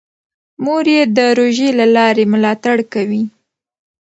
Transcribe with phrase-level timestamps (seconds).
[0.63, 3.23] مور یې د روژې له لارې ملاتړ کوي.